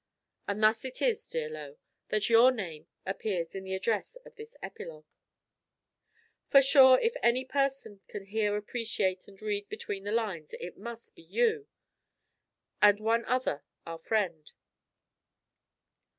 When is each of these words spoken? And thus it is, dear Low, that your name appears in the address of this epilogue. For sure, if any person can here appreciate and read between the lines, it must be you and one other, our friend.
And 0.47 0.63
thus 0.63 0.83
it 0.83 0.99
is, 0.99 1.29
dear 1.29 1.47
Low, 1.47 1.77
that 2.09 2.27
your 2.27 2.51
name 2.51 2.87
appears 3.05 3.53
in 3.53 3.63
the 3.63 3.75
address 3.75 4.15
of 4.25 4.33
this 4.35 4.55
epilogue. 4.59 5.05
For 6.49 6.63
sure, 6.63 6.99
if 6.99 7.13
any 7.21 7.45
person 7.45 8.01
can 8.07 8.25
here 8.25 8.57
appreciate 8.57 9.27
and 9.27 9.39
read 9.39 9.69
between 9.69 10.03
the 10.03 10.11
lines, 10.11 10.55
it 10.59 10.75
must 10.75 11.13
be 11.13 11.21
you 11.21 11.67
and 12.81 12.99
one 12.99 13.25
other, 13.25 13.63
our 13.85 13.99
friend. 13.99 14.51